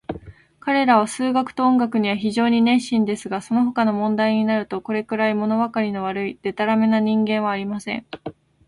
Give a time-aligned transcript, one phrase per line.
[0.59, 8.07] 彼等は数学と音楽には非常に熱心ですが、そのほかの問題になると、これくらい、ものわかりの悪い、でたらめな人間はありません。